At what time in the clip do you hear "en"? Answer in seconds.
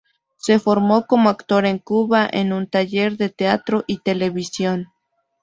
1.67-1.77, 2.33-2.53